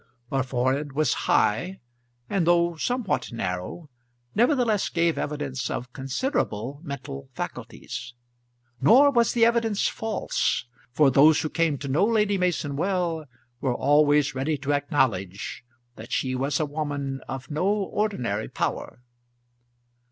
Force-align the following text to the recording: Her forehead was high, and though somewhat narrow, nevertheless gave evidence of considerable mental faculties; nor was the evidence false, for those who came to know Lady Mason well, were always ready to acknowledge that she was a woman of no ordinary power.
Her 0.31 0.41
forehead 0.41 0.93
was 0.93 1.13
high, 1.29 1.79
and 2.27 2.47
though 2.47 2.75
somewhat 2.75 3.31
narrow, 3.31 3.87
nevertheless 4.33 4.89
gave 4.89 5.15
evidence 5.15 5.69
of 5.69 5.93
considerable 5.93 6.81
mental 6.81 7.29
faculties; 7.35 8.15
nor 8.81 9.11
was 9.11 9.33
the 9.33 9.45
evidence 9.45 9.87
false, 9.87 10.65
for 10.91 11.11
those 11.11 11.41
who 11.41 11.51
came 11.51 11.77
to 11.77 11.87
know 11.87 12.03
Lady 12.05 12.39
Mason 12.39 12.75
well, 12.75 13.25
were 13.59 13.75
always 13.75 14.33
ready 14.33 14.57
to 14.57 14.73
acknowledge 14.73 15.63
that 15.97 16.11
she 16.11 16.33
was 16.33 16.59
a 16.59 16.65
woman 16.65 17.21
of 17.29 17.51
no 17.51 17.67
ordinary 17.67 18.49
power. 18.49 19.03